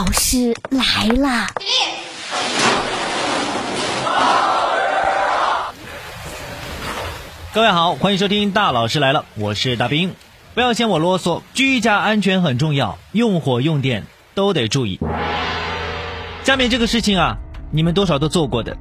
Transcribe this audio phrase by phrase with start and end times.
[0.00, 1.46] 老师来啦
[7.52, 10.14] 各位好欢迎收听大老师来了我是大兵。
[10.54, 14.98] 不要嫌我啰嗦居家安全很重要用火用电都得注意。
[16.44, 17.36] 下面这个事情啊
[17.70, 18.74] 你们多少都做过的。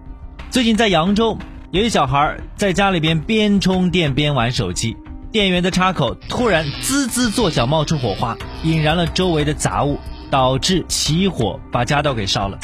[0.49, 1.37] 最近在扬州
[1.71, 4.95] 有一小孩在家里边边充电边玩手机。
[5.33, 9.99] 电源的插口突然滋滋作响冒出火花引燃了周围的杂物。
[10.29, 12.57] 导致起火，把家道给烧了。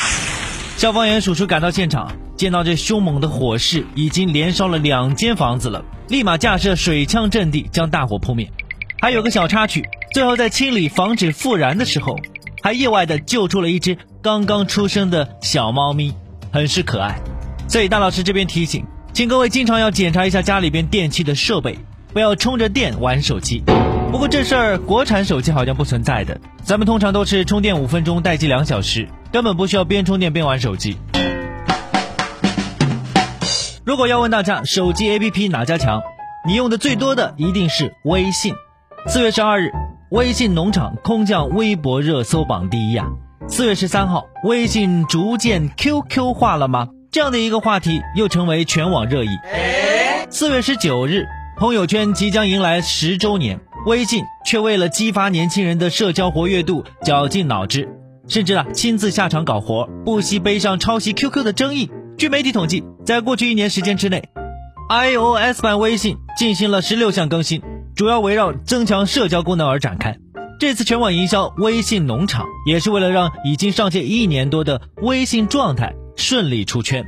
[0.78, 5.84] 消防员叔叔赶到现场，见到这凶猛的火势，已经连烧了两间房子了。
[6.10, 8.52] 立马架设水枪阵地，将大火扑灭。
[9.00, 12.20] 还有个小插曲，最后在清理防止复燃的时候，
[12.62, 16.14] 还意外的救出了一只刚刚出生的小猫咪，
[16.52, 17.20] 很是可爱。
[17.68, 21.80] 所以大老师这边提醒，请各位经常要检查一下家里边电器的设备，
[22.14, 23.64] 不要充着电玩手机。
[24.16, 30.98] 不过这事儿国产手机好像不存在的，咱们通常都是充电五分钟，待机两小时，根本不需要边充电边玩手机。
[33.84, 36.02] 如果要问大家手机 APP 哪家强，
[36.48, 38.54] 你用的最多的一定是微信。
[39.06, 39.74] 四月十二日，
[40.12, 43.08] 微信农场空降微博热搜榜第一呀。
[43.50, 46.88] 四月十三号，微信逐渐 QQ 化了吗？
[47.12, 49.32] 这样的一个话题又成为全网热议。
[50.30, 51.26] 四月十九日，
[51.58, 57.88] 朋友圈即将迎来十周年，微信却为了激发年轻人的社交活跃度，绞尽脑汁，
[58.28, 61.92] 甚至啊亲自下场搞活，不惜背上抄袭 QQ 的争议。
[62.18, 64.28] 据媒体统计，在过去一年时间之内
[64.90, 67.62] ，iOS 版微信进行了十六项更新，
[67.96, 70.18] 主要围绕增强社交功能而展开。
[70.60, 77.06] 这次全网营销微信农场，也是为了让已经上线一年多的微信状态顺利出圈。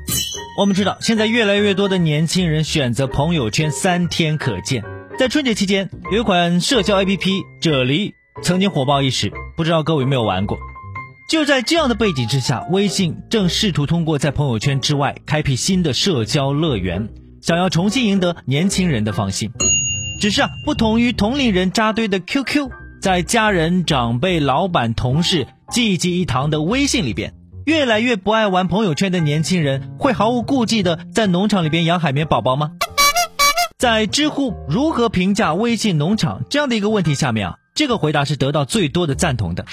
[0.59, 4.83] 我们知道，现在越来越多的年轻人选择朋友圈三天可见。
[5.17, 8.13] 在春节期间，有一款社交 APP“ 啫喱”
[8.43, 10.59] 曾经火爆一时，不知道各位有没有玩过？
[11.27, 17.09] 就在这样的背景之下，微信正试图通过在朋友圈之外开辟新的社交乐园，
[17.41, 19.51] 想要重新赢得年轻人的芳心。
[20.21, 22.69] 只是啊，不同于同龄人扎堆的 QQ，
[23.01, 27.33] 在家人、长辈、老板、同事济济一堂的微信里边，
[27.65, 32.73] 越来越不爱玩朋友圈的年轻人会毫无顾忌的在农场里边养海绵宝宝吗？
[33.77, 39.67] 在知乎如何评价微信农场这样的一个问题下面啊，这个回答是得到最多的赞同的。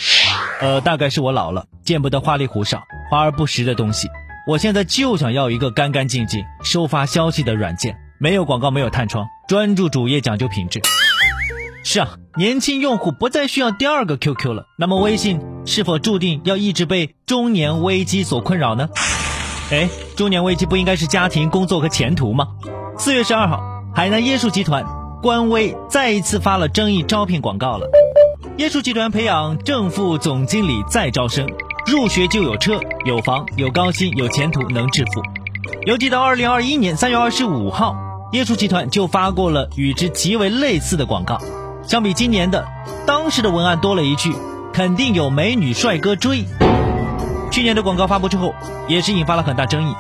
[0.61, 4.09] 呃，大概是我老了，见不得花里胡哨、华而不实的东西。
[4.47, 10.83] 我现在就想要一个干干净净收发消息的软件，没有广告，没有弹窗，专注主页，讲究品质。
[11.83, 14.67] 是啊，年轻用户不再需要第二个 QQ 了。
[14.77, 18.91] 那么微信是否注定要一直被中年危机所困扰呢？
[19.71, 22.49] 哎，中年危机不应该是家庭、工作和前途吗？
[22.99, 24.85] 四月十二号，海南椰树集团
[25.23, 27.89] 官微再一次发了争议招聘广告了。
[28.59, 31.47] 椰树集团培养正副总经理再招生，
[31.87, 35.23] 入学就有车有房有高薪有前途能致富。
[35.87, 37.95] 邮寄到二零二一年三月二十五号，
[38.33, 41.41] 椰树集团就发过了与之极为类似的广告。
[41.87, 42.67] 相比今年的，
[43.07, 44.35] 当时的文案多了一句
[44.75, 46.45] “肯定有美女帅哥追”。
[47.53, 48.57] 去年的广告发布之后，
[48.89, 49.95] 也是引发了很大争议。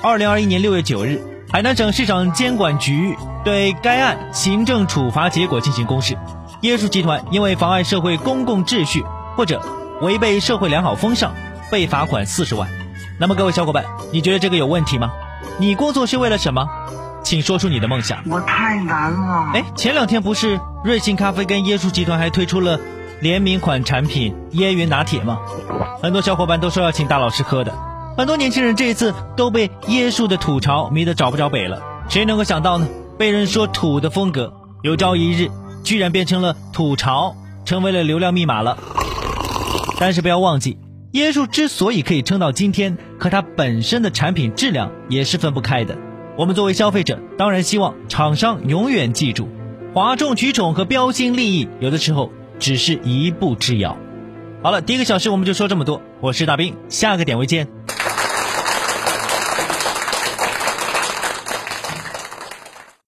[0.00, 1.20] 二零二一年六月九日，
[1.52, 3.14] 海南省市场监管局
[3.44, 6.16] 对该案行政处罚结果进行公示。
[6.62, 9.04] 椰树集团因为妨碍社会公共秩序
[9.36, 9.60] 或者
[10.00, 11.32] 违背社会良好风尚，
[11.70, 12.66] 被罚款四十万。
[13.20, 15.12] 那么各位小伙伴，你觉得这个有问题吗？
[15.58, 16.66] 你工作是为了什么？
[17.22, 18.22] 请说出你的梦想。
[18.30, 19.50] 我太难了。
[19.52, 22.80] 哎，前两天不是瑞幸咖啡跟椰树集团还推出了
[23.20, 25.38] 联名款产品椰云拿铁吗？
[26.02, 27.74] 很多小伙伴都说要请大老师喝的。
[28.16, 31.82] 很多年轻人这一次都被椰树的土潮迷得找不着北了。
[32.08, 32.86] 谁能够想到呢？
[33.18, 34.52] 被人说土的风格，
[34.82, 35.48] 有朝一日。
[35.82, 37.34] 居然变成了吐槽，
[37.64, 38.78] 成为了流量密码了。
[39.98, 40.78] 但是不要忘记，
[41.14, 45.98] 椰树之所以可以撑到今天，和它本身的产品质量也是分不开的。
[46.38, 49.48] 我们作为消费者，当然希望厂商永远记住，
[49.92, 52.30] 哗众取宠和标新立异，有的时候
[52.60, 53.96] 只是一步之遥。
[54.62, 57.66] 好了，第一个小时我们就说这么多，我是大兵，下个点位见。